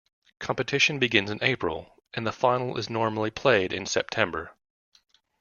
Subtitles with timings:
[0.39, 4.55] Competition begins in April, and the final is normally played in September.